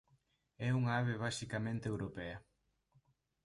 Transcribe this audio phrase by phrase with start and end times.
[0.67, 2.37] É unha ave basicamente europea.